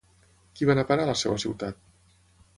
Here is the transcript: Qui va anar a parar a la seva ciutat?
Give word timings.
Qui 0.55 0.67
va 0.69 0.73
anar 0.75 0.85
a 0.87 0.89
parar 0.93 1.05
a 1.05 1.11
la 1.11 1.17
seva 1.25 1.39
ciutat? 1.45 1.81